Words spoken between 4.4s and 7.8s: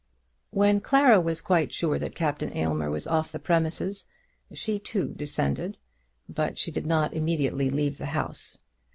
she, too, descended, but she did not immediately